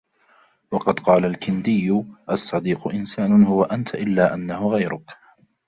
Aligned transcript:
وَقَدْ 0.71 0.99
قَالَ 0.99 1.25
الْكِنْدِيُّ 1.25 1.91
الصَّدِيقُ 2.29 2.87
إنْسَانٌ 2.87 3.43
هُوَ 3.43 3.63
أَنْتَ 3.63 3.95
إلَّا 3.95 4.33
أَنَّهُ 4.33 4.67
غَيْرُك 4.69 5.05